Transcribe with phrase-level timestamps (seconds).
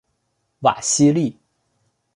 [0.61, 1.37] 瓦西利。